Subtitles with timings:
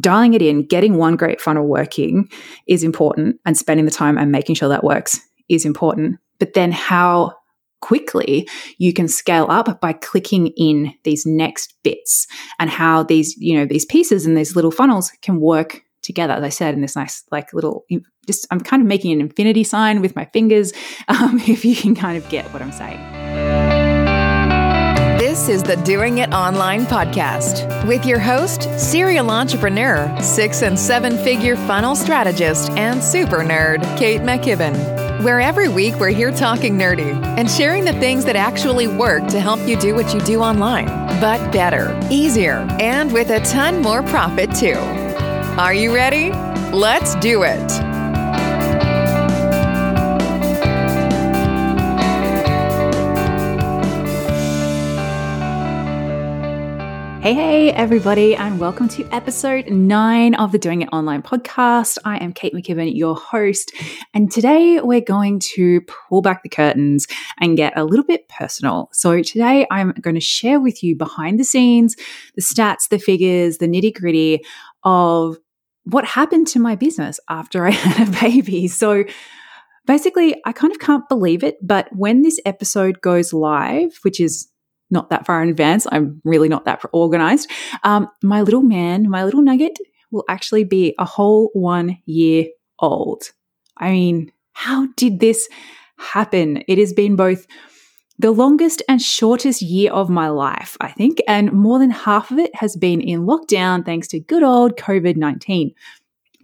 [0.00, 2.28] dialing it in, getting one great funnel working
[2.66, 6.18] is important, and spending the time and making sure that works is important.
[6.38, 7.34] But then how
[7.80, 8.48] quickly
[8.78, 12.26] you can scale up by clicking in these next bits
[12.58, 16.42] and how these you know these pieces and these little funnels can work together as
[16.42, 17.84] i said in this nice like little
[18.26, 20.72] just i'm kind of making an infinity sign with my fingers
[21.08, 23.27] um, if you can kind of get what i'm saying
[25.48, 31.56] is the Doing It Online podcast with your host, serial entrepreneur, six and seven figure
[31.56, 37.50] funnel strategist, and super nerd, Kate McKibben where every week we're here talking nerdy and
[37.50, 40.86] sharing the things that actually work to help you do what you do online,
[41.20, 44.78] but better, easier, and with a ton more profit too.
[45.58, 46.30] Are you ready?
[46.70, 47.87] Let's do it.
[57.20, 61.98] Hey, hey, everybody, and welcome to episode nine of the Doing It Online podcast.
[62.04, 63.72] I am Kate McKibben, your host,
[64.14, 67.08] and today we're going to pull back the curtains
[67.40, 68.88] and get a little bit personal.
[68.92, 71.96] So, today I'm going to share with you behind the scenes,
[72.36, 74.44] the stats, the figures, the nitty gritty
[74.84, 75.38] of
[75.82, 78.68] what happened to my business after I had a baby.
[78.68, 79.02] So,
[79.86, 84.48] basically, I kind of can't believe it, but when this episode goes live, which is
[84.90, 85.86] not that far in advance.
[85.90, 87.50] I'm really not that organized.
[87.84, 89.78] Um, my little man, my little nugget,
[90.10, 92.46] will actually be a whole one year
[92.78, 93.30] old.
[93.76, 95.48] I mean, how did this
[95.98, 96.64] happen?
[96.66, 97.46] It has been both
[98.18, 102.38] the longest and shortest year of my life, I think, and more than half of
[102.38, 105.72] it has been in lockdown thanks to good old COVID 19.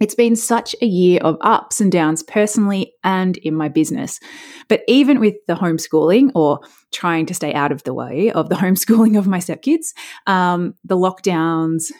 [0.01, 4.19] It's been such a year of ups and downs personally and in my business.
[4.67, 6.59] But even with the homeschooling or
[6.91, 9.93] trying to stay out of the way of the homeschooling of my stepkids,
[10.27, 11.91] um, the lockdowns,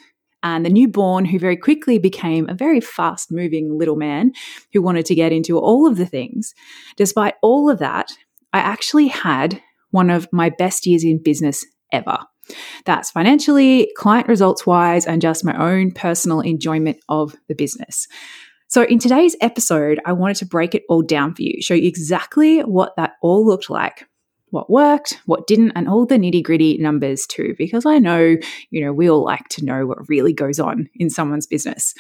[0.44, 4.32] and the newborn who very quickly became a very fast moving little man
[4.74, 6.54] who wanted to get into all of the things.
[6.98, 8.12] Despite all of that,
[8.54, 12.20] I actually had one of my best years in business ever.
[12.86, 18.08] That's financially, client results wise, and just my own personal enjoyment of the business.
[18.68, 21.88] So, in today's episode, I wanted to break it all down for you, show you
[21.88, 24.08] exactly what that all looked like,
[24.50, 28.38] what worked, what didn't, and all the nitty gritty numbers too, because I know,
[28.72, 31.94] you know, we all like to know what really goes on in someone's business.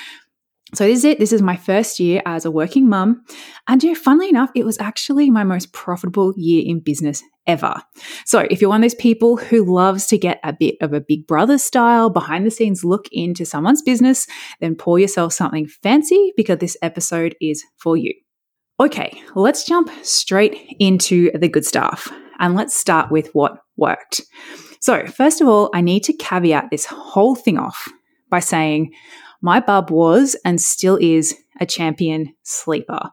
[0.74, 1.20] So this is it.
[1.20, 3.24] This is my first year as a working mum.
[3.68, 7.76] And you know, funnily enough, it was actually my most profitable year in business ever.
[8.26, 11.00] So if you're one of those people who loves to get a bit of a
[11.02, 14.26] big brother style behind the scenes look into someone's business,
[14.60, 18.14] then pour yourself something fancy because this episode is for you.
[18.80, 24.22] Okay, let's jump straight into the good stuff and let's start with what worked.
[24.82, 27.88] So, first of all, I need to caveat this whole thing off
[28.30, 28.92] by saying
[29.42, 33.12] my bub was and still is a champion sleeper.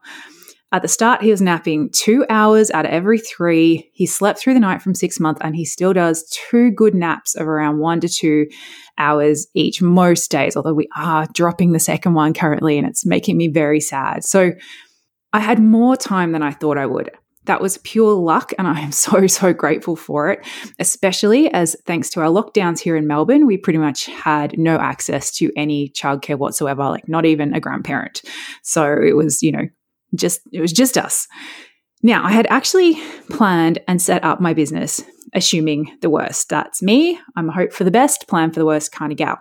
[0.72, 3.90] At the start, he was napping two hours out of every three.
[3.92, 7.34] He slept through the night from six months and he still does two good naps
[7.34, 8.46] of around one to two
[8.96, 13.36] hours each most days, although we are dropping the second one currently and it's making
[13.36, 14.24] me very sad.
[14.24, 14.52] So
[15.34, 17.10] I had more time than I thought I would.
[17.46, 20.46] That was pure luck, and I am so, so grateful for it,
[20.78, 25.30] especially as thanks to our lockdowns here in Melbourne, we pretty much had no access
[25.36, 28.22] to any childcare whatsoever, like not even a grandparent.
[28.62, 29.68] So it was, you know,
[30.14, 31.26] just it was just us.
[32.02, 33.00] Now, I had actually
[33.30, 35.02] planned and set up my business
[35.34, 36.48] assuming the worst.
[36.48, 37.18] That's me.
[37.36, 39.38] I'm a hope for the best, plan for the worst kind of gal.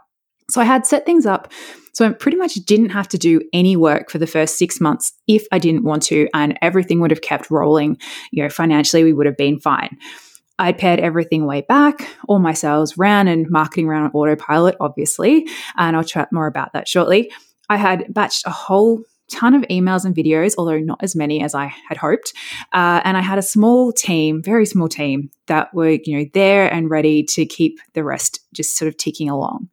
[0.50, 1.52] So I had set things up
[1.94, 5.14] so I pretty much didn't have to do any work for the first six months
[5.28, 7.98] if I didn't want to, and everything would have kept rolling.
[8.32, 9.98] You know, financially, we would have been fine.
[10.60, 12.08] I pared everything way back.
[12.28, 15.48] All my sales ran and marketing ran on autopilot, obviously.
[15.76, 17.32] And I'll chat more about that shortly.
[17.68, 21.56] I had batched a whole ton of emails and videos, although not as many as
[21.56, 22.34] I had hoped.
[22.74, 26.72] Uh, and I had a small team, very small team, that were you know there
[26.72, 29.70] and ready to keep the rest just sort of ticking along.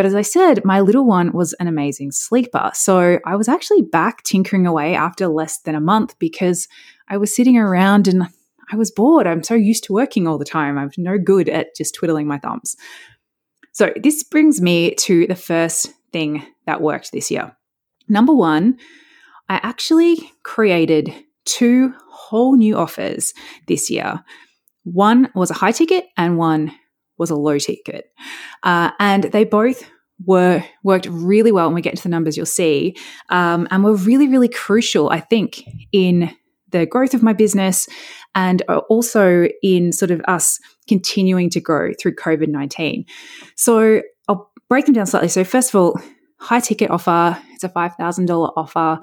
[0.00, 2.70] But as I said, my little one was an amazing sleeper.
[2.72, 6.68] So I was actually back tinkering away after less than a month because
[7.08, 8.26] I was sitting around and
[8.72, 9.26] I was bored.
[9.26, 10.78] I'm so used to working all the time.
[10.78, 12.76] I'm no good at just twiddling my thumbs.
[13.72, 17.54] So this brings me to the first thing that worked this year.
[18.08, 18.78] Number one,
[19.50, 21.12] I actually created
[21.44, 23.34] two whole new offers
[23.68, 24.24] this year.
[24.84, 26.72] One was a high ticket and one
[27.18, 28.06] was a low ticket.
[28.62, 29.84] Uh, and they both
[30.26, 31.66] were worked really well.
[31.66, 32.96] When we get into the numbers, you'll see,
[33.28, 35.62] um, and were really, really crucial, I think,
[35.92, 36.34] in
[36.70, 37.88] the growth of my business
[38.34, 40.58] and also in sort of us
[40.88, 43.04] continuing to grow through COVID 19.
[43.56, 45.28] So I'll break them down slightly.
[45.28, 46.00] So, first of all,
[46.38, 47.38] high ticket offer.
[47.52, 49.00] It's a $5,000 offer.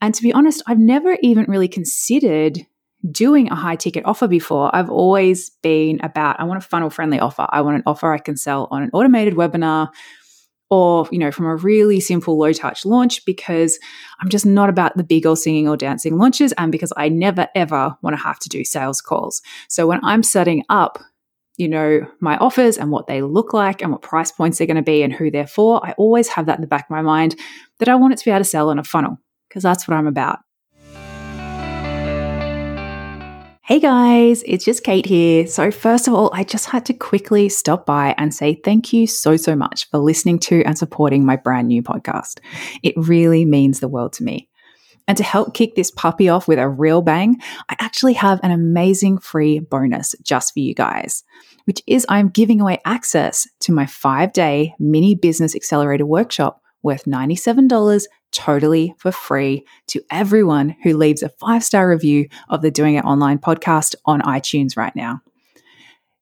[0.00, 2.58] And to be honest, I've never even really considered
[3.10, 4.74] doing a high ticket offer before.
[4.74, 7.46] I've always been about, I want a funnel friendly offer.
[7.50, 9.88] I want an offer I can sell on an automated webinar
[10.70, 13.78] or, you know, from a really simple low touch launch because
[14.20, 17.48] I'm just not about the big or singing or dancing launches and because I never
[17.54, 19.40] ever want to have to do sales calls.
[19.68, 20.98] So when I'm setting up
[21.58, 24.76] you know, my offers and what they look like and what price points they're going
[24.76, 27.02] to be and who they're for, I always have that in the back of my
[27.02, 27.34] mind
[27.80, 29.18] that I want it to be able to sell on a funnel
[29.48, 30.38] because that's what I'm about.
[33.68, 35.46] Hey guys, it's just Kate here.
[35.46, 39.06] So, first of all, I just had to quickly stop by and say thank you
[39.06, 42.38] so, so much for listening to and supporting my brand new podcast.
[42.82, 44.48] It really means the world to me.
[45.06, 47.36] And to help kick this puppy off with a real bang,
[47.68, 51.22] I actually have an amazing free bonus just for you guys,
[51.66, 57.04] which is I'm giving away access to my five day mini business accelerator workshop worth
[57.04, 62.94] $97 totally for free to everyone who leaves a five star review of the Doing
[62.94, 65.20] It Online podcast on iTunes right now.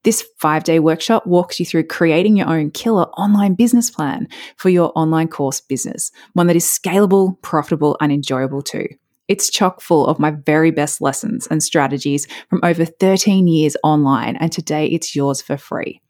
[0.04, 4.68] This five day workshop walks you through creating your own killer online business plan for
[4.68, 8.86] your online course business, one that is scalable, profitable, and enjoyable too.
[9.26, 14.36] It's chock full of my very best lessons and strategies from over 13 years online,
[14.36, 16.00] and today it's yours for free.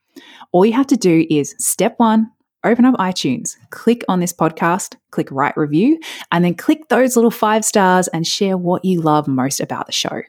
[0.52, 2.30] All you have to do is step one,
[2.66, 5.98] open up iTunes, click on this podcast, click write review,
[6.30, 9.92] and then click those little five stars and share what you love most about the
[9.92, 10.22] show.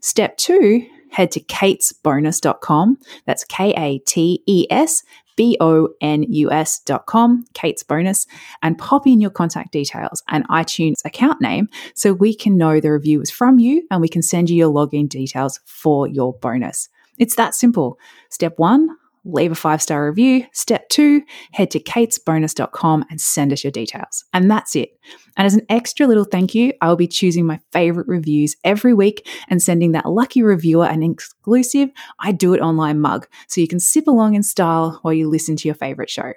[0.00, 2.98] Step two, head to katesbonus.com.
[3.26, 5.02] That's K A T E S
[5.36, 8.26] B O N U S.com, Kate's Bonus,
[8.62, 12.92] and pop in your contact details and iTunes account name so we can know the
[12.92, 16.88] review is from you and we can send you your login details for your bonus.
[17.18, 17.98] It's that simple.
[18.30, 20.46] Step one, leave a five star review.
[20.52, 21.22] Step two,
[21.52, 24.24] head to katesbonus.com and send us your details.
[24.32, 24.98] And that's it.
[25.36, 28.94] And as an extra little thank you, I will be choosing my favorite reviews every
[28.94, 33.68] week and sending that lucky reviewer an exclusive I Do It Online mug so you
[33.68, 36.32] can sip along in style while you listen to your favorite show.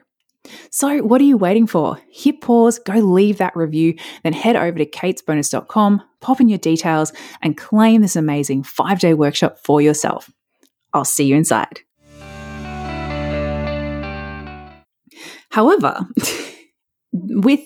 [0.72, 2.00] So, what are you waiting for?
[2.12, 7.14] Hit pause, go leave that review, then head over to katesbonus.com, pop in your details,
[7.42, 10.30] and claim this amazing five day workshop for yourself.
[10.94, 11.80] I'll see you inside.
[15.54, 16.00] However,
[17.14, 17.60] with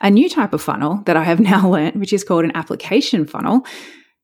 [0.00, 3.26] a new type of funnel that I have now learned, which is called an application
[3.26, 3.66] funnel,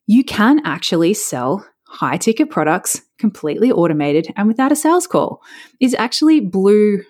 [0.06, 5.42] you can actually sell high ticket products completely automated and without a sales call.
[5.80, 7.02] It actually blew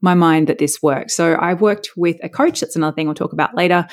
[0.00, 1.16] my mind that this works.
[1.16, 2.60] So I've worked with a coach.
[2.60, 3.88] That's another thing we'll talk about later.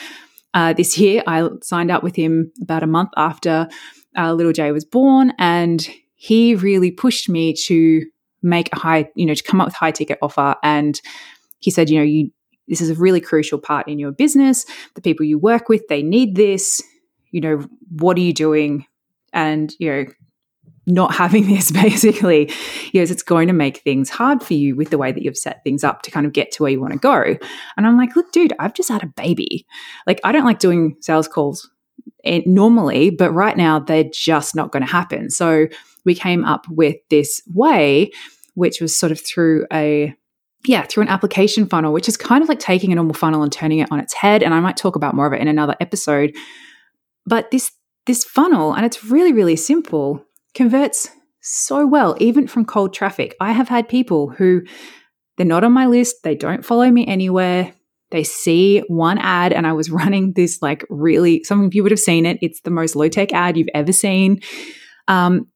[0.54, 3.68] Uh, this year, I signed up with him about a month after
[4.16, 8.04] uh, little Jay was born, and he really pushed me to
[8.44, 11.02] make a high, you know, to come up with high ticket offer and
[11.64, 12.32] he said, you know, you
[12.68, 14.66] this is a really crucial part in your business.
[14.96, 16.82] The people you work with, they need this.
[17.32, 18.86] You know, what are you doing?
[19.34, 20.06] And, you know,
[20.86, 22.52] not having this basically,
[22.92, 25.64] yes, it's going to make things hard for you with the way that you've set
[25.64, 27.36] things up to kind of get to where you want to go.
[27.78, 29.66] And I'm like, look, dude, I've just had a baby.
[30.08, 31.70] Like, I don't like doing sales calls
[32.24, 35.30] eh, normally, but right now they're just not going to happen.
[35.30, 35.68] So
[36.06, 38.12] we came up with this way,
[38.56, 40.14] which was sort of through a
[40.66, 43.52] yeah, through an application funnel, which is kind of like taking a normal funnel and
[43.52, 44.44] turning it on its head.
[44.44, 46.34] And I might talk about more of it in another episode.
[47.26, 47.72] But this
[48.06, 51.10] this funnel, and it's really, really simple, converts
[51.42, 53.36] so well, even from cold traffic.
[53.40, 54.62] I have had people who
[55.38, 57.74] they're not on my list, they don't follow me anywhere.
[58.12, 61.92] They see one ad, and I was running this like really, some of you would
[61.92, 62.38] have seen it.
[62.42, 64.42] It's the most low tech ad you've ever seen.
[65.08, 65.48] Um,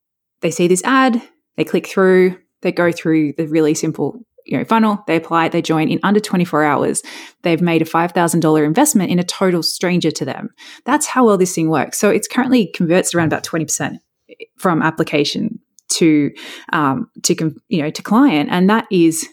[0.41, 1.21] they see this ad,
[1.55, 5.61] they click through, they go through the really simple you know, funnel, they apply, they
[5.61, 7.03] join in under 24 hours.
[7.43, 10.49] They've made a $5,000 investment in a total stranger to them.
[10.85, 11.97] That's how well this thing works.
[11.97, 13.97] So it's currently converts around about 20%
[14.57, 16.31] from application to,
[16.73, 18.49] um, to, you know, to client.
[18.51, 19.27] And that is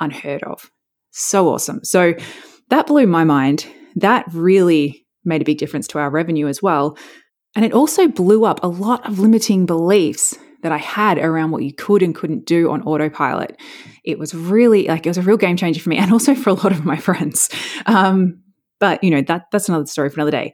[0.00, 0.70] unheard of.
[1.10, 1.84] So awesome.
[1.84, 2.14] So
[2.70, 3.66] that blew my mind.
[3.94, 6.98] That really made a big difference to our revenue as well.
[7.54, 11.62] And it also blew up a lot of limiting beliefs that I had around what
[11.62, 13.56] you could and couldn't do on autopilot.
[14.02, 16.50] It was really like it was a real game changer for me and also for
[16.50, 17.48] a lot of my friends.
[17.86, 18.42] Um,
[18.80, 20.52] but you know that that's another story for another day.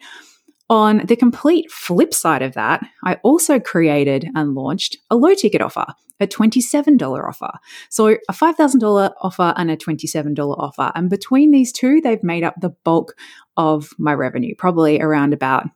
[0.68, 5.60] On the complete flip side of that, I also created and launched a low ticket
[5.60, 5.86] offer,
[6.20, 7.50] a $27 offer.
[7.90, 10.92] So a $5,000 offer and a $27 offer.
[10.94, 13.14] And between these two, they've made up the bulk
[13.56, 15.66] of my revenue, probably around about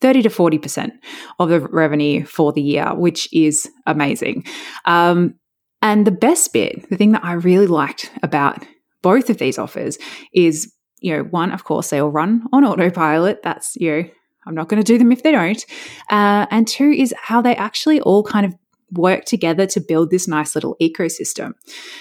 [0.00, 0.90] 30 to 40%
[1.38, 4.44] of the revenue for the year, which is amazing.
[4.84, 5.34] Um,
[5.82, 8.64] and the best bit, the thing that I really liked about
[9.02, 9.98] both of these offers
[10.32, 13.42] is you know, one, of course, they all run on autopilot.
[13.42, 14.08] That's, you know,
[14.46, 15.64] I'm not going to do them if they don't.
[16.10, 18.54] Uh, and two is how they actually all kind of
[18.92, 21.52] work together to build this nice little ecosystem.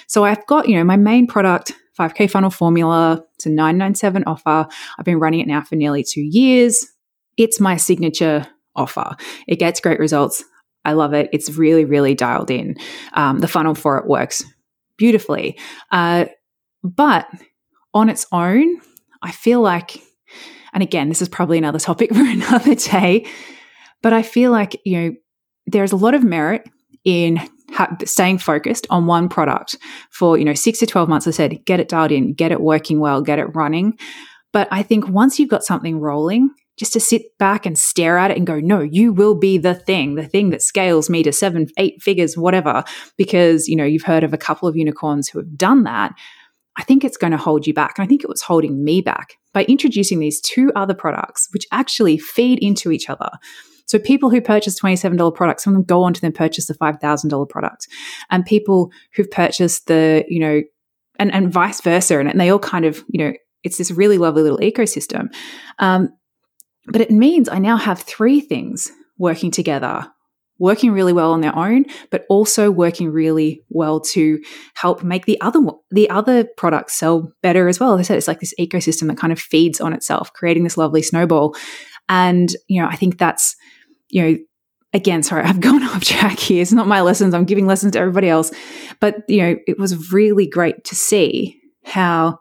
[0.07, 3.23] So I've got, you know, my main product, 5K funnel formula.
[3.35, 4.67] It's a 997 offer.
[4.97, 6.85] I've been running it now for nearly two years.
[7.37, 9.15] It's my signature offer.
[9.47, 10.43] It gets great results.
[10.85, 11.29] I love it.
[11.33, 12.75] It's really, really dialed in.
[13.13, 14.43] Um, the funnel for it works
[14.97, 15.57] beautifully.
[15.91, 16.25] Uh,
[16.83, 17.27] but
[17.93, 18.79] on its own,
[19.21, 20.01] I feel like,
[20.73, 23.25] and again, this is probably another topic for another day,
[24.01, 25.15] but I feel like, you know,
[25.65, 26.67] there's a lot of merit
[27.03, 27.37] in
[27.71, 29.77] ha- staying focused on one product
[30.11, 31.27] for, you know, six to 12 months.
[31.27, 33.97] I said, get it dialed in, get it working well, get it running.
[34.53, 38.31] But I think once you've got something rolling, just to sit back and stare at
[38.31, 41.33] it and go, no, you will be the thing, the thing that scales me to
[41.33, 42.83] seven, eight figures, whatever,
[43.17, 46.13] because, you know, you've heard of a couple of unicorns who have done that.
[46.77, 47.97] I think it's going to hold you back.
[47.97, 51.65] And I think it was holding me back by introducing these two other products, which
[51.71, 53.29] actually feed into each other.
[53.87, 56.75] So people who purchase $27 products, some of them go on to then purchase the
[56.75, 57.87] $5,000 product.
[58.29, 60.61] And people who've purchased the, you know,
[61.17, 62.19] and, and vice versa.
[62.19, 65.33] And, and they all kind of, you know, it's this really lovely little ecosystem.
[65.79, 66.09] Um,
[66.87, 70.07] but it means I now have three things working together,
[70.59, 74.41] working really well on their own, but also working really well to
[74.75, 75.59] help make the other
[75.91, 77.93] the other products sell better as well.
[77.93, 80.77] As I said, it's like this ecosystem that kind of feeds on itself, creating this
[80.77, 81.55] lovely snowball.
[82.09, 83.55] And you know, I think that's
[84.09, 84.37] you know
[84.93, 86.61] again, sorry, I've gone off track here.
[86.61, 87.33] It's not my lessons.
[87.33, 88.51] I'm giving lessons to everybody else.
[88.99, 92.39] But, you know, it was really great to see how,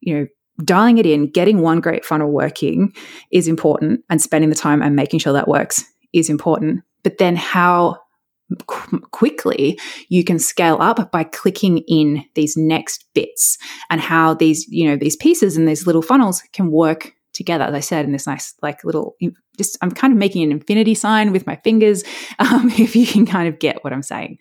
[0.00, 0.26] you know,
[0.64, 2.92] dialing it in, getting one great funnel working
[3.30, 6.82] is important, and spending the time and making sure that works is important.
[7.02, 7.98] But then how
[8.66, 13.58] qu- quickly you can scale up by clicking in these next bits
[13.90, 17.74] and how these, you know, these pieces and these little funnels can work together, as
[17.74, 19.16] I said, in this nice, like little,
[19.56, 22.02] just, I'm kind of making an infinity sign with my fingers,
[22.38, 24.38] um, if you can kind of get what I'm saying.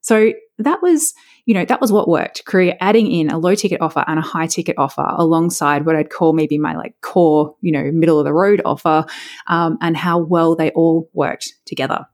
[0.00, 2.44] So that was, you know, that was what worked.
[2.44, 6.10] Career adding in a low ticket offer and a high ticket offer alongside what I'd
[6.10, 9.04] call maybe my like core, you know, middle of the road offer,
[9.48, 12.06] um, and how well they all worked together.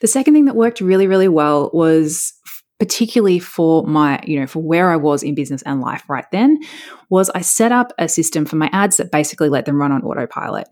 [0.00, 2.32] The second thing that worked really, really well was
[2.80, 6.58] particularly for my, you know, for where I was in business and life right then,
[7.10, 10.02] was I set up a system for my ads that basically let them run on
[10.02, 10.66] autopilot.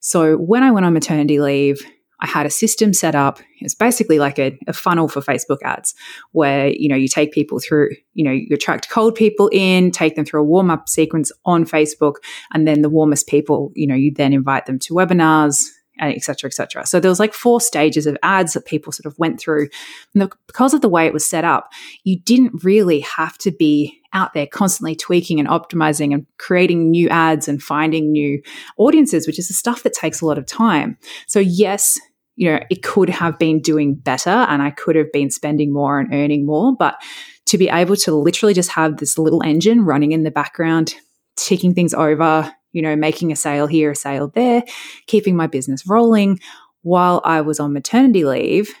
[0.00, 1.80] So when I went on maternity leave,
[2.24, 3.38] I had a system set up.
[3.60, 5.94] It's basically like a, a, funnel for Facebook ads
[6.32, 10.16] where, you know, you take people through, you know, you attract cold people in, take
[10.16, 12.14] them through a warm up sequence on Facebook.
[12.54, 16.48] And then the warmest people, you know, you then invite them to webinars, and etc.,
[16.48, 16.86] etc.
[16.86, 19.68] So there was like four stages of ads that people sort of went through.
[20.14, 21.70] And the, because of the way it was set up,
[22.04, 27.08] you didn't really have to be out there constantly tweaking and optimizing and creating new
[27.10, 28.40] ads and finding new
[28.76, 30.96] audiences, which is the stuff that takes a lot of time.
[31.26, 31.98] So yes,
[32.36, 36.00] you know, it could have been doing better and I could have been spending more
[36.00, 37.00] and earning more, but
[37.46, 40.94] to be able to literally just have this little engine running in the background,
[41.36, 44.64] ticking things over, you know, making a sale here, a sale there,
[45.06, 46.40] keeping my business rolling
[46.82, 48.74] while I was on maternity leave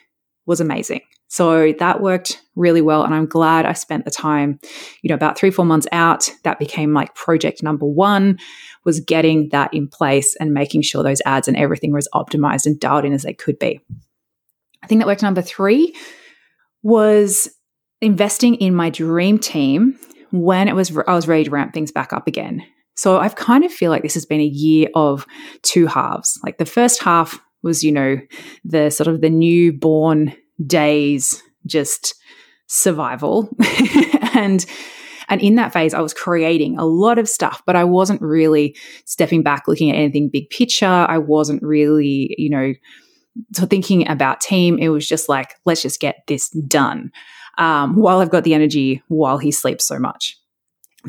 [0.46, 1.00] was amazing.
[1.28, 3.02] So that worked really well.
[3.02, 4.60] And I'm glad I spent the time,
[5.02, 6.30] you know, about three, four months out.
[6.44, 8.38] That became like project number one
[8.84, 12.78] was getting that in place and making sure those ads and everything was optimized and
[12.78, 13.80] dialed in as they could be.
[14.82, 15.96] I think that worked number three
[16.82, 17.48] was
[18.00, 19.98] investing in my dream team
[20.30, 22.62] when it was I was ready to ramp things back up again.
[22.96, 25.26] So I've kind of feel like this has been a year of
[25.62, 26.38] two halves.
[26.44, 28.18] Like the first half was, you know,
[28.64, 32.14] the sort of the newborn days, just
[32.66, 33.48] survival.
[34.34, 34.64] and
[35.28, 38.76] and in that phase, I was creating a lot of stuff, but I wasn't really
[39.06, 40.86] stepping back, looking at anything big picture.
[40.86, 42.74] I wasn't really, you know,
[43.54, 44.78] thinking about team.
[44.78, 47.10] It was just like, let's just get this done
[47.58, 50.38] um, while I've got the energy while he sleeps so much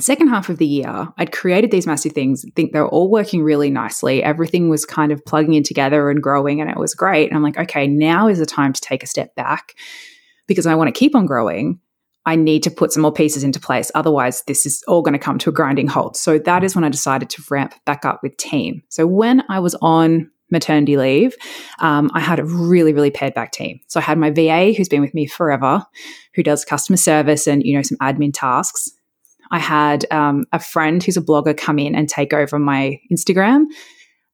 [0.01, 2.45] second half of the year, I'd created these massive things.
[2.55, 4.23] Think they're all working really nicely.
[4.23, 7.29] Everything was kind of plugging in together and growing, and it was great.
[7.29, 9.75] And I'm like, okay, now is the time to take a step back
[10.47, 11.79] because I want to keep on growing.
[12.25, 13.91] I need to put some more pieces into place.
[13.93, 16.17] Otherwise, this is all going to come to a grinding halt.
[16.17, 18.81] So that is when I decided to ramp back up with team.
[18.89, 21.35] So when I was on maternity leave,
[21.79, 23.79] um, I had a really, really pared back team.
[23.87, 25.83] So I had my VA who's been with me forever,
[26.33, 28.89] who does customer service and, you know, some admin tasks.
[29.51, 33.65] I had um, a friend who's a blogger come in and take over my Instagram.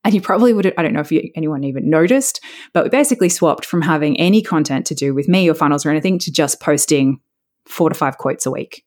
[0.04, 2.40] And you probably would, I don't know if you, anyone even noticed,
[2.72, 5.90] but we basically swapped from having any content to do with me or funnels or
[5.90, 7.20] anything to just posting
[7.66, 8.84] four to five quotes a week.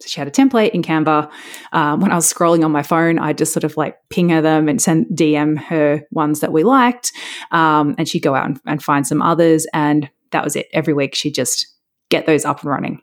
[0.00, 1.30] So she had a template in Canva.
[1.72, 4.40] Um, when I was scrolling on my phone, I just sort of like ping her
[4.40, 7.12] them and send DM her ones that we liked.
[7.50, 9.66] Um, and she'd go out and, and find some others.
[9.72, 10.68] And that was it.
[10.72, 11.66] Every week she'd just
[12.10, 13.02] get those up and running.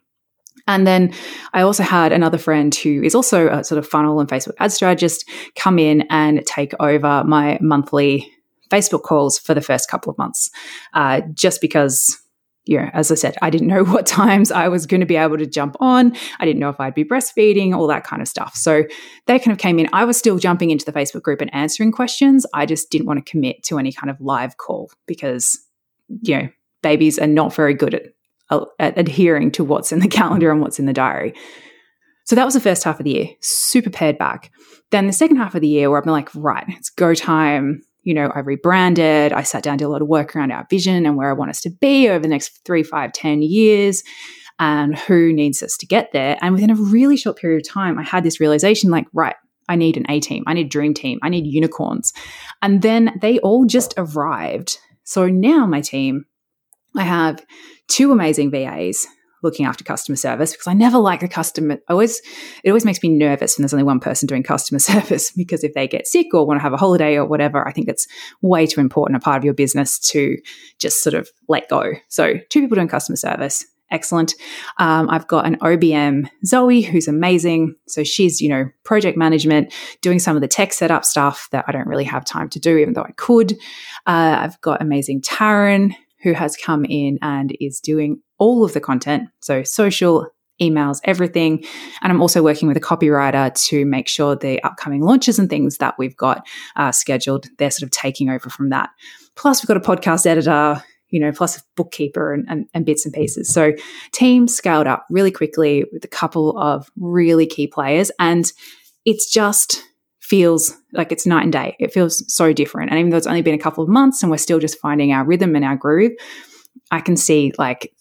[0.67, 1.13] And then
[1.53, 4.71] I also had another friend who is also a sort of funnel and Facebook ad
[4.71, 8.31] strategist come in and take over my monthly
[8.71, 10.49] Facebook calls for the first couple of months,
[10.93, 12.19] uh, just because
[12.65, 15.37] yeah, as I said, I didn't know what times I was going to be able
[15.37, 16.15] to jump on.
[16.39, 18.55] I didn't know if I'd be breastfeeding, all that kind of stuff.
[18.55, 18.83] So
[19.27, 19.87] they kind of came in.
[19.93, 22.45] I was still jumping into the Facebook group and answering questions.
[22.53, 25.59] I just didn't want to commit to any kind of live call because,
[26.21, 26.49] you know,
[26.81, 28.14] babies are not very good at,
[28.79, 31.33] at adhering to what's in the calendar and what's in the diary.
[32.25, 34.51] So that was the first half of the year, super pared back.
[34.91, 37.81] Then the second half of the year, where I've been like, right, it's go time
[38.05, 39.33] you know, I rebranded.
[39.33, 41.49] I sat down, did a lot of work around our vision and where I want
[41.49, 44.03] us to be over the next three, five, ten years
[44.59, 46.37] and who needs us to get there.
[46.41, 49.35] And within a really short period of time, I had this realization like, right,
[49.67, 52.13] I need an A team, I need a dream team, I need unicorns.
[52.61, 54.77] And then they all just arrived.
[55.03, 56.25] So now my team,
[56.95, 57.43] I have
[57.87, 59.07] two amazing VAs
[59.45, 61.77] looking after customer service because I never like a customer.
[61.87, 62.21] I always
[62.63, 65.73] it always makes me nervous when there's only one person doing customer service because if
[65.73, 68.07] they get sick or want to have a holiday or whatever, I think it's
[68.41, 70.37] way too important a part of your business to
[70.79, 71.93] just sort of let go.
[72.09, 73.65] So two people doing customer service.
[73.91, 74.33] Excellent.
[74.79, 77.75] Um, I've got an OBM, Zoe, who's amazing.
[77.87, 81.71] So she's, you know, project management, doing some of the tech setup stuff that I
[81.71, 83.53] don't really have time to do, even though I could.
[84.07, 85.93] Uh, I've got amazing Taryn,
[86.25, 89.29] who has come in and is doing all of the content.
[89.41, 90.27] So, social,
[90.59, 91.63] emails, everything.
[92.01, 95.77] And I'm also working with a copywriter to make sure the upcoming launches and things
[95.77, 98.89] that we've got uh, scheduled, they're sort of taking over from that.
[99.35, 103.05] Plus, we've got a podcast editor, you know, plus a bookkeeper and, and, and bits
[103.05, 103.47] and pieces.
[103.47, 103.73] So,
[104.11, 108.09] team scaled up really quickly with a couple of really key players.
[108.17, 108.51] And
[109.05, 109.83] it's just
[110.25, 111.75] feels like it's night and day.
[111.79, 112.89] It feels so different.
[112.89, 115.11] And even though it's only been a couple of months and we're still just finding
[115.11, 116.13] our rhythm and our groove,
[116.89, 117.93] I can see like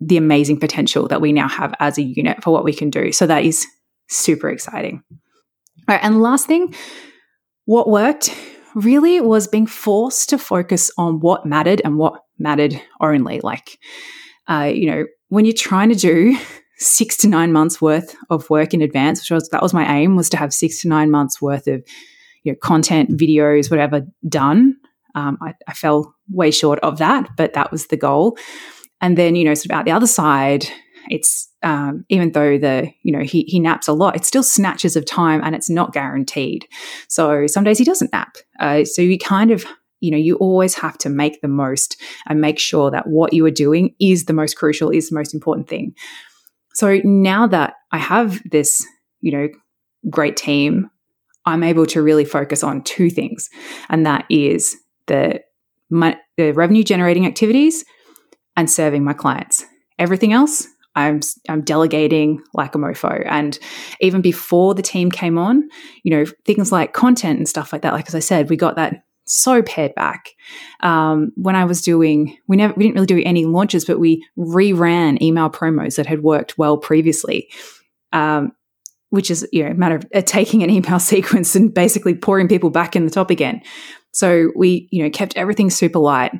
[0.00, 3.10] the amazing potential that we now have as a unit for what we can do.
[3.10, 3.66] So that is
[4.08, 5.02] super exciting.
[5.10, 6.72] All right, and last thing,
[7.64, 8.32] what worked
[8.76, 13.40] really was being forced to focus on what mattered and what mattered only.
[13.40, 13.78] Like,
[14.48, 16.38] uh, you know, when you're trying to do
[16.78, 20.16] six to nine months worth of work in advance, which was that was my aim
[20.16, 21.82] was to have six to nine months worth of
[22.44, 24.76] you know content, videos, whatever done.
[25.14, 28.36] Um, I, I fell way short of that, but that was the goal.
[29.00, 30.66] And then, you know, sort of out the other side,
[31.08, 34.96] it's um, even though the you know he he naps a lot, it's still snatches
[34.96, 36.66] of time and it's not guaranteed.
[37.08, 38.36] So some days he doesn't nap.
[38.58, 39.64] Uh, so you kind of
[40.00, 43.44] you know you always have to make the most and make sure that what you
[43.46, 45.94] are doing is the most crucial, is the most important thing.
[46.76, 48.86] So now that I have this
[49.22, 49.48] you know
[50.10, 50.90] great team,
[51.46, 53.48] I'm able to really focus on two things,
[53.88, 55.40] and that is the
[55.88, 57.84] my, the revenue generating activities
[58.56, 59.64] and serving my clients.
[59.98, 63.24] Everything else, I'm I'm delegating like a mofo.
[63.26, 63.58] And
[64.00, 65.68] even before the team came on,
[66.02, 67.94] you know, things like content and stuff like that.
[67.94, 70.30] Like as I said, we got that so pared back.
[70.80, 74.26] Um, when I was doing, we never we didn't really do any launches, but we
[74.38, 77.50] reran email promos that had worked well previously.
[78.12, 78.52] Um,
[79.10, 82.48] which is you know a matter of uh, taking an email sequence and basically pouring
[82.48, 83.62] people back in the top again.
[84.12, 86.32] So we you know kept everything super light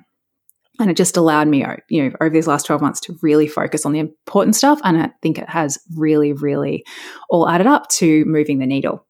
[0.79, 3.87] and it just allowed me, you know, over these last 12 months to really focus
[3.87, 4.81] on the important stuff.
[4.85, 6.85] And I think it has really, really
[7.31, 9.06] all added up to moving the needle.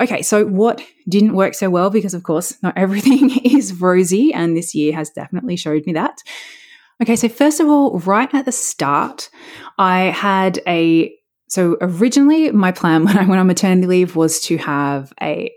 [0.00, 1.90] Okay, so what didn't work so well?
[1.90, 6.18] Because, of course, not everything is rosy, and this year has definitely showed me that.
[7.02, 9.30] Okay, so first of all, right at the start,
[9.78, 11.14] I had a
[11.48, 15.50] so originally my plan when I went on maternity leave was to have a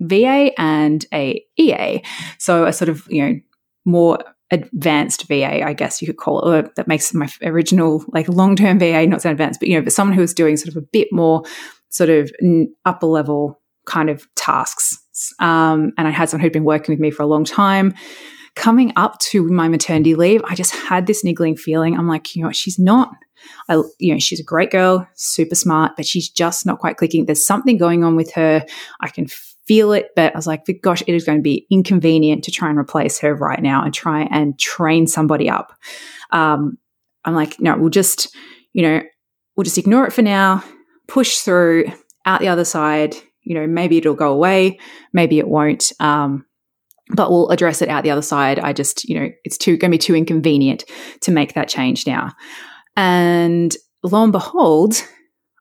[0.00, 2.02] VA and a EA.
[2.38, 3.40] So a sort of, you know,
[3.84, 4.18] more
[4.50, 8.56] advanced VA, I guess you could call it, or that makes my original like long
[8.56, 10.76] term VA not so advanced, but you know, but someone who was doing sort of
[10.76, 11.42] a bit more
[11.94, 12.28] sort of
[12.84, 14.98] upper level kind of tasks.
[15.38, 17.94] Um, and I had someone who'd been working with me for a long time.
[18.56, 21.96] Coming up to my maternity leave, I just had this niggling feeling.
[21.96, 23.12] I'm like, you know, she's not.
[23.68, 27.26] I, you know, she's a great girl, super smart, but she's just not quite clicking.
[27.26, 28.64] There's something going on with her.
[29.00, 29.26] I can
[29.66, 32.68] feel it, but I was like, gosh, it is going to be inconvenient to try
[32.68, 35.72] and replace her right now and try and train somebody up.
[36.32, 36.76] Um,
[37.24, 38.34] I'm like, no, we'll just,
[38.72, 39.02] you know,
[39.56, 40.64] we'll just ignore it for now,
[41.06, 41.86] push through
[42.26, 43.14] out the other side.
[43.42, 44.78] You know, maybe it'll go away,
[45.12, 45.92] maybe it won't.
[46.00, 46.46] Um,
[47.10, 48.58] but we'll address it out the other side.
[48.58, 50.84] I just, you know, it's too going to be too inconvenient
[51.20, 52.32] to make that change now.
[52.96, 54.94] And lo and behold,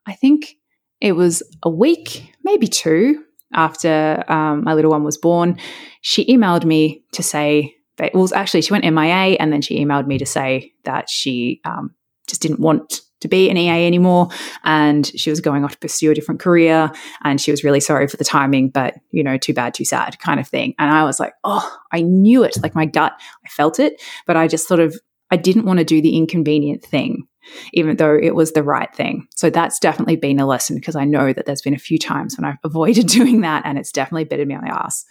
[0.05, 0.55] I think
[1.01, 5.59] it was a week, maybe two after um, my little one was born.
[6.01, 10.07] She emailed me to say, that, well, actually, she went MIA and then she emailed
[10.07, 11.93] me to say that she um,
[12.27, 14.29] just didn't want to be an EA anymore.
[14.63, 16.91] And she was going off to pursue a different career.
[17.23, 20.19] And she was really sorry for the timing but you know too bad too sad
[20.19, 20.75] kind of thing.
[20.79, 22.57] And i was like oh i knew it.
[22.61, 23.13] Like my gut
[23.45, 24.01] i felt it.
[24.27, 24.95] But i just sort of
[25.31, 27.27] i didn't want to do the inconvenient thing
[27.73, 29.27] even though it was the right thing.
[29.35, 32.37] So that's definitely been a lesson because I know that there's been a few times
[32.37, 35.05] when I've avoided doing that and it's definitely bitten me on the ass.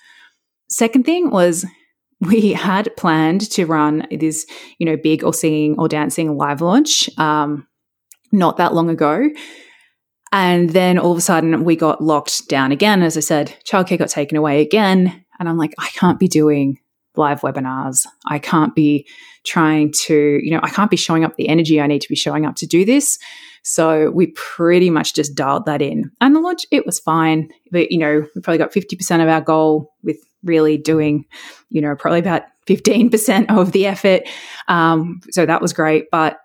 [0.69, 1.67] Second thing was
[2.21, 4.47] we had planned to run this,
[4.79, 7.67] you know, big or singing or dancing live launch um,
[8.33, 9.29] not that long ago.
[10.33, 13.03] And then all of a sudden we got locked down again.
[13.03, 15.25] As I said, childcare got taken away again.
[15.39, 16.79] And I'm like, I can't be doing
[17.17, 18.07] live webinars.
[18.27, 19.07] I can't be
[19.45, 22.17] trying to, you know, I can't be showing up the energy I need to be
[22.17, 23.19] showing up to do this.
[23.63, 26.11] So we pretty much just dialed that in.
[26.21, 27.51] And the launch, it was fine.
[27.71, 31.27] But, you know, we probably got 50% of our goal with really doing,
[31.69, 34.23] you know, probably about 15% of the effort.
[34.69, 36.07] Um, so that was great.
[36.11, 36.39] But,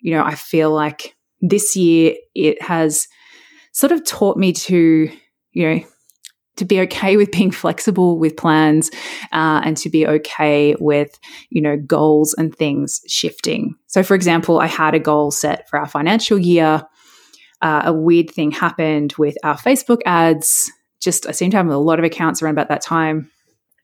[0.00, 1.14] you know, I feel like
[1.48, 3.06] this year it has
[3.72, 5.10] sort of taught me to,
[5.52, 5.84] you know,
[6.56, 8.90] to be okay with being flexible with plans
[9.32, 11.18] uh, and to be okay with
[11.50, 13.74] you know goals and things shifting.
[13.86, 16.82] So for example i had a goal set for our financial year.
[17.62, 20.70] Uh, a weird thing happened with our facebook ads.
[21.00, 23.30] Just i seem to have a lot of accounts around about that time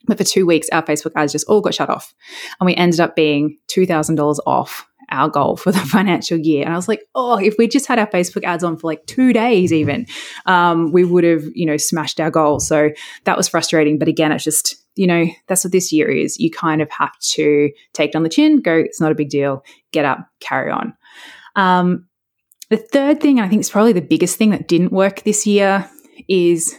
[0.06, 2.14] but for two weeks our facebook ads just all got shut off
[2.58, 6.64] and we ended up being $2000 off our goal for the financial year.
[6.64, 9.04] And I was like, oh, if we just had our Facebook ads on for like
[9.06, 10.06] two days, even,
[10.46, 12.60] um, we would have, you know, smashed our goal.
[12.60, 12.90] So
[13.24, 13.98] that was frustrating.
[13.98, 16.38] But again, it's just, you know, that's what this year is.
[16.38, 19.30] You kind of have to take it on the chin, go, it's not a big
[19.30, 20.94] deal, get up, carry on.
[21.56, 22.06] Um,
[22.70, 25.90] the third thing, I think is probably the biggest thing that didn't work this year,
[26.28, 26.76] is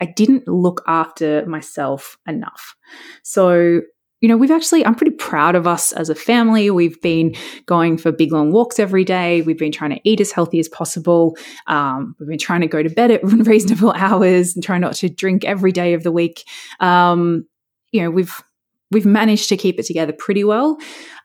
[0.00, 2.74] I didn't look after myself enough.
[3.22, 3.82] So
[4.20, 6.70] you know, we've actually, I'm pretty proud of us as a family.
[6.70, 9.40] We've been going for big long walks every day.
[9.42, 11.36] We've been trying to eat as healthy as possible.
[11.66, 15.08] Um, we've been trying to go to bed at reasonable hours and try not to
[15.08, 16.44] drink every day of the week.
[16.80, 17.46] Um,
[17.92, 18.42] you know, we've,
[18.90, 20.76] we've managed to keep it together pretty well.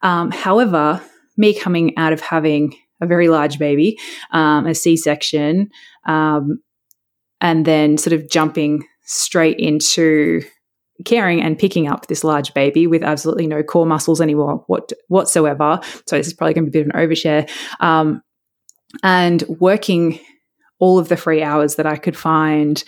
[0.01, 1.01] Um, however,
[1.36, 3.99] me coming out of having a very large baby,
[4.31, 5.69] um, a C section,
[6.05, 6.62] um,
[7.41, 10.41] and then sort of jumping straight into
[11.03, 15.79] caring and picking up this large baby with absolutely no core muscles anymore what, whatsoever.
[16.08, 17.49] So this is probably going to be a bit of an overshare.
[17.79, 18.21] Um,
[19.03, 20.19] and working
[20.79, 22.84] all of the free hours that I could find.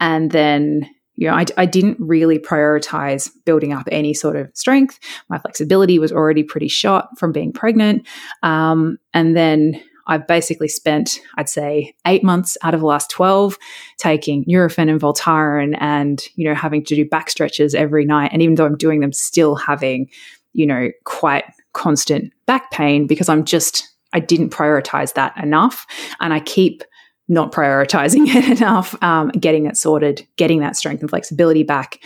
[0.00, 4.98] And then, you know, I, I didn't really prioritize building up any sort of strength.
[5.28, 8.06] My flexibility was already pretty shot from being pregnant.
[8.42, 13.58] Um, and then I've basically spent, I'd say, eight months out of the last 12
[13.98, 18.30] taking Nurofen and Voltaren and, you know, having to do back stretches every night.
[18.32, 20.10] And even though I'm doing them, still having,
[20.52, 25.86] you know, quite constant back pain because I'm just, I didn't prioritize that enough.
[26.20, 26.84] And I keep
[27.28, 32.00] not prioritizing it enough, um, getting it sorted, getting that strength and flexibility back.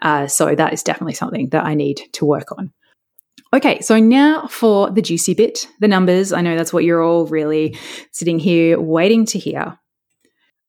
[0.00, 2.72] Uh, so that is definitely something that I need to work on.
[3.54, 6.32] Okay, so now for the juicy bit, the numbers.
[6.32, 7.76] I know that's what you're all really
[8.10, 9.78] sitting here waiting to hear.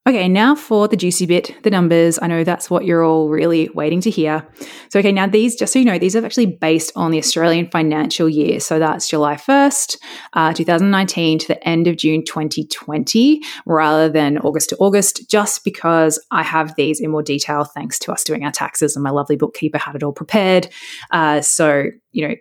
[0.05, 2.19] Okay, now for the juicy bit, the numbers.
[2.21, 4.45] I know that's what you're all really waiting to hear.
[4.89, 7.69] So, okay, now these, just so you know, these are actually based on the Australian
[7.69, 8.59] financial year.
[8.59, 9.95] So that's July 1st,
[10.33, 16.21] uh, 2019 to the end of June 2020, rather than August to August, just because
[16.31, 19.37] I have these in more detail thanks to us doing our taxes and my lovely
[19.37, 20.67] bookkeeper had it all prepared.
[21.11, 22.35] Uh, so, you know,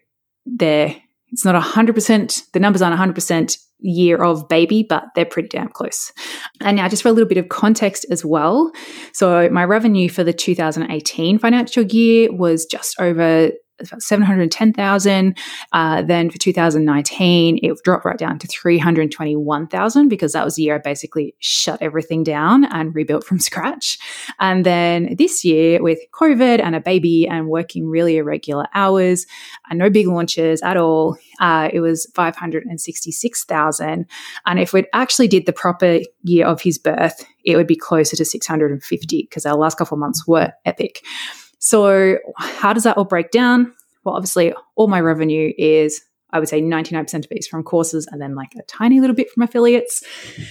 [0.46, 0.96] they're
[1.32, 6.12] it's not 100%, the numbers aren't 100% year of baby, but they're pretty damn close.
[6.60, 8.70] And now, just for a little bit of context as well.
[9.12, 15.36] So, my revenue for the 2018 financial year was just over about 710,000.
[15.72, 20.76] Uh, then for 2019, it dropped right down to 321,000 because that was the year
[20.76, 23.98] I basically shut everything down and rebuilt from scratch.
[24.38, 29.26] And then this year, with COVID and a baby and working really irregular hours
[29.68, 34.06] and no big launches at all, uh, it was 566,000.
[34.46, 38.16] And if we actually did the proper year of his birth, it would be closer
[38.16, 41.02] to 650 because our last couple of months were epic.
[41.62, 43.72] So, how does that all break down?
[44.02, 48.08] Well, obviously, all my revenue is, I would say, 99% of it is from courses
[48.10, 50.02] and then like a tiny little bit from affiliates.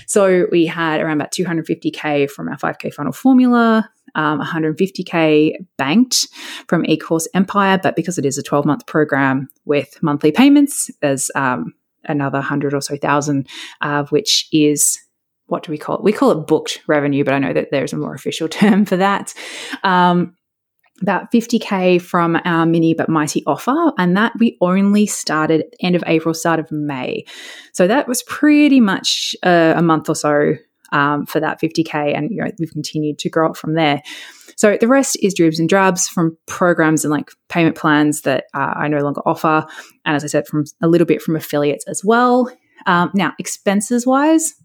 [0.08, 6.30] So, we had around about 250K from our 5K funnel formula, um, 150K banked
[6.69, 7.78] from eCourse Empire.
[7.84, 11.74] But because it is a 12 month program with monthly payments, there's um,
[12.06, 13.50] another 100 or so thousand,
[13.82, 14.97] uh, which is
[15.47, 16.04] what do we call it?
[16.04, 18.95] We call it booked revenue, but I know that there's a more official term for
[18.95, 19.34] that.
[19.84, 20.38] Um,
[21.01, 26.03] about 50k from our mini but mighty offer and that we only started end of
[26.07, 27.25] april start of may.
[27.73, 30.53] So that was pretty much a, a month or so
[30.91, 34.01] um, for that 50k and you know we've continued to grow it from there.
[34.55, 38.73] So the rest is dribs and drabs from programs and like payment plans that uh,
[38.75, 39.65] i no longer offer
[40.05, 42.51] and as i said from a little bit from affiliates as well.
[42.87, 44.55] Um, now expenses wise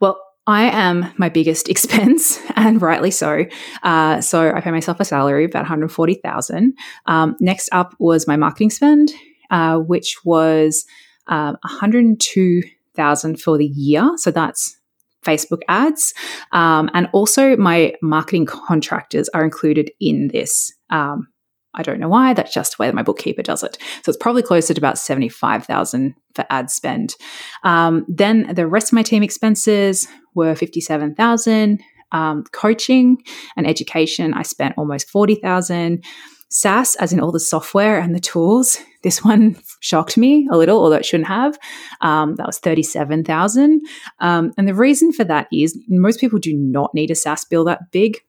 [0.00, 3.44] well I am my biggest expense, and rightly so.
[3.82, 6.74] Uh, so I pay myself a salary about one hundred forty thousand.
[7.06, 9.12] Um, next up was my marketing spend,
[9.50, 10.86] uh, which was
[11.26, 12.62] uh, one hundred two
[12.94, 14.10] thousand for the year.
[14.16, 14.76] So that's
[15.24, 16.14] Facebook ads,
[16.52, 20.72] um, and also my marketing contractors are included in this.
[20.90, 21.28] Um,
[21.76, 22.34] I don't know why.
[22.34, 23.78] That's just the way that my bookkeeper does it.
[24.02, 27.14] So it's probably closer to about 75,000 for ad spend.
[27.62, 31.80] Um, then the rest of my team expenses were 57,000.
[32.12, 33.18] Um, coaching
[33.56, 36.04] and education, I spent almost 40,000.
[36.48, 40.80] SaaS, as in all the software and the tools, this one shocked me a little,
[40.80, 41.58] although it shouldn't have.
[42.00, 43.80] Um, that was 37,000.
[44.20, 47.64] Um, and the reason for that is most people do not need a SaaS bill
[47.64, 48.20] that big.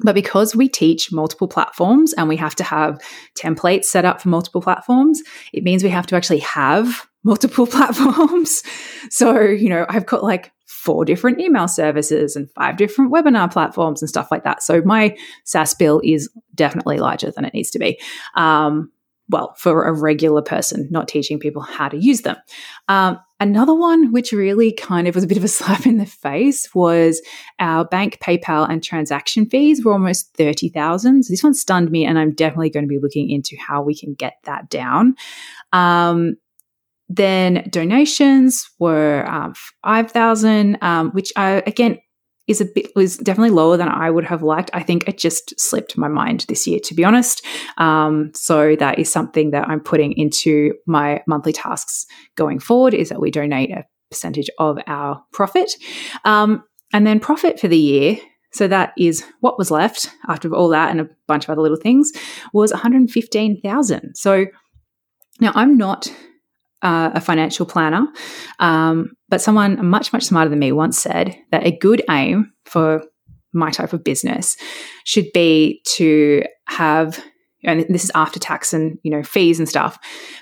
[0.00, 3.00] But because we teach multiple platforms and we have to have
[3.38, 8.62] templates set up for multiple platforms, it means we have to actually have multiple platforms.
[9.10, 14.02] so, you know, I've got like four different email services and five different webinar platforms
[14.02, 14.62] and stuff like that.
[14.62, 18.00] So my SaaS bill is definitely larger than it needs to be.
[18.34, 18.90] Um,
[19.28, 22.36] well, for a regular person, not teaching people how to use them.
[22.88, 26.06] Um, another one, which really kind of was a bit of a slap in the
[26.06, 27.22] face, was
[27.58, 31.24] our bank, PayPal, and transaction fees were almost 30,000.
[31.24, 33.96] So this one stunned me, and I'm definitely going to be looking into how we
[33.96, 35.14] can get that down.
[35.72, 36.34] Um,
[37.08, 39.54] then donations were um,
[39.84, 41.98] 5,000, um, which I, again,
[42.46, 44.70] is a bit was definitely lower than I would have liked.
[44.72, 47.44] I think it just slipped my mind this year, to be honest.
[47.78, 52.94] Um, so that is something that I'm putting into my monthly tasks going forward.
[52.94, 55.72] Is that we donate a percentage of our profit,
[56.24, 58.18] um, and then profit for the year.
[58.52, 61.78] So that is what was left after all that and a bunch of other little
[61.78, 62.12] things
[62.52, 64.14] was 115,000.
[64.14, 64.44] So
[65.40, 66.12] now I'm not
[66.82, 68.06] uh, a financial planner,
[68.58, 73.02] um, but someone much, much smarter than me once said that a good aim for
[73.52, 74.56] my type of business
[75.04, 77.22] should be to have
[77.64, 79.98] and this is after tax and you know fees and stuff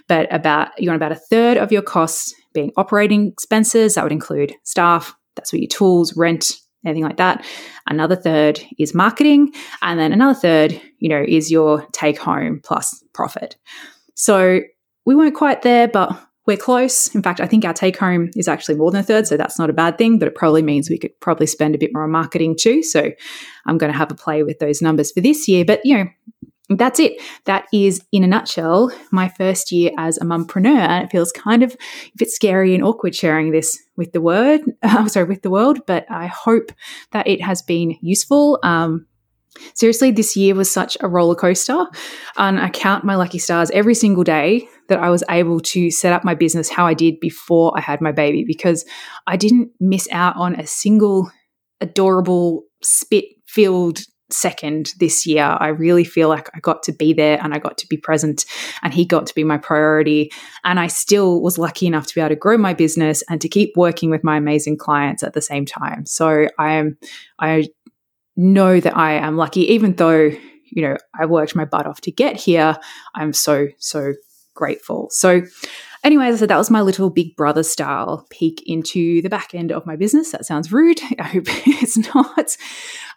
[0.09, 3.94] but about you want about a third of your costs being operating expenses.
[3.94, 7.44] That would include staff that's what your tools rent anything like that.
[7.88, 13.03] Another third is marketing and then another third you know is your take home plus
[13.12, 13.57] profit.
[14.14, 14.61] So
[15.05, 17.14] we weren't quite there but we're close.
[17.14, 19.59] In fact, I think our take home is actually more than a third, so that's
[19.59, 22.05] not a bad thing, but it probably means we could probably spend a bit more
[22.05, 22.83] on marketing too.
[22.83, 23.11] So
[23.66, 25.64] I'm going to have a play with those numbers for this year.
[25.64, 26.07] But, you know,
[26.70, 27.20] that's it.
[27.44, 30.79] That is, in a nutshell, my first year as a mumpreneur.
[30.79, 34.61] And it feels kind of a bit scary and awkward sharing this with the word,
[34.83, 35.81] uh, sorry, with the world.
[35.87, 36.72] But I hope
[37.11, 38.59] that it has been useful.
[38.62, 39.07] Um,
[39.74, 41.86] seriously, this year was such a roller coaster.
[42.36, 46.12] And I count my lucky stars every single day that I was able to set
[46.12, 48.84] up my business how I did before I had my baby because
[49.26, 51.30] I didn't miss out on a single
[51.80, 54.00] adorable spit filled
[54.32, 55.56] second this year.
[55.58, 58.44] I really feel like I got to be there and I got to be present
[58.82, 60.30] and he got to be my priority.
[60.64, 63.48] And I still was lucky enough to be able to grow my business and to
[63.48, 66.06] keep working with my amazing clients at the same time.
[66.06, 66.96] So I am,
[67.38, 67.68] I
[68.36, 70.30] know that I am lucky, even though,
[70.64, 72.78] you know, I worked my butt off to get here.
[73.14, 74.14] I'm so, so
[74.54, 75.08] grateful.
[75.10, 75.42] So,
[76.04, 79.54] anyway, as I said, that was my little big brother style peek into the back
[79.54, 80.32] end of my business.
[80.32, 81.00] That sounds rude.
[81.18, 82.56] I hope it's not.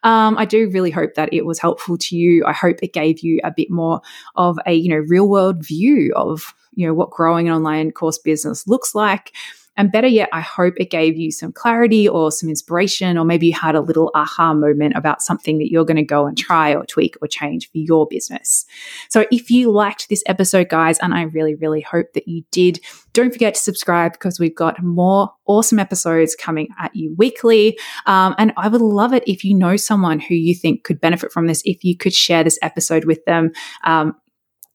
[0.04, 2.46] Um, I do really hope that it was helpful to you.
[2.46, 4.02] I hope it gave you a bit more
[4.36, 8.18] of a you know real world view of you know what growing an online course
[8.18, 9.34] business looks like
[9.76, 13.48] and better yet, I hope it gave you some clarity or some inspiration, or maybe
[13.48, 16.76] you had a little aha moment about something that you're going to go and try
[16.76, 18.66] or tweak or change for your business.
[19.10, 22.80] So if you liked this episode, guys, and I really, really hope that you did,
[23.14, 27.78] don't forget to subscribe because we've got more awesome episodes coming at you weekly.
[28.06, 31.32] Um, and I would love it if you know someone who you think could benefit
[31.32, 33.52] from this, if you could share this episode with them.
[33.84, 34.16] Um,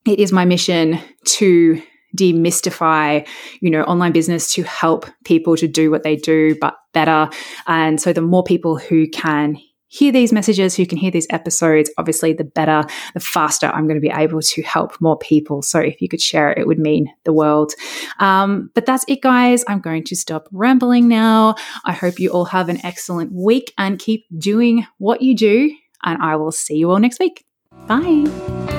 [0.05, 1.81] it is my mission to
[2.17, 3.27] demystify,
[3.61, 7.29] you know, online business to help people to do what they do, but better.
[7.67, 9.57] And so the more people who can
[9.89, 13.99] hear these messages, who can hear these episodes, obviously, the better, the faster I'm going
[13.99, 15.61] to be able to help more people.
[15.61, 17.73] So if you could share it, it would mean the world.
[18.19, 19.65] Um, but that's it, guys.
[19.67, 21.55] I'm going to stop rambling now.
[21.85, 25.75] I hope you all have an excellent week and keep doing what you do.
[26.03, 27.43] And I will see you all next week.
[27.87, 28.78] Bye.